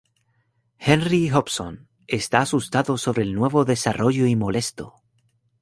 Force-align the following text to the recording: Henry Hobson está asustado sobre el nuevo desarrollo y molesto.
Henry 0.79 1.27
Hobson 1.29 1.87
está 2.07 2.41
asustado 2.41 2.97
sobre 2.97 3.21
el 3.21 3.35
nuevo 3.35 3.65
desarrollo 3.65 4.25
y 4.25 4.35
molesto. 4.35 4.95